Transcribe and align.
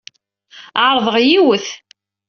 Ɛerḍeɣ 0.85 1.15
yiwet. 1.27 1.67